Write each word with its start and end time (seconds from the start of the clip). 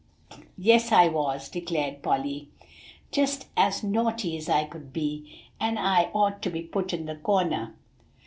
"Yes, 0.57 0.91
I 0.91 1.09
was," 1.09 1.47
declared 1.47 2.01
Polly; 2.01 2.49
"just 3.11 3.49
as 3.55 3.83
naughty 3.83 4.35
as 4.35 4.49
I 4.49 4.63
could 4.63 4.91
be, 4.91 5.43
and 5.59 5.77
I 5.77 6.05
ought 6.05 6.41
to 6.41 6.49
be 6.49 6.63
put 6.63 6.91
in 6.91 7.05
the 7.05 7.17
corner." 7.17 7.75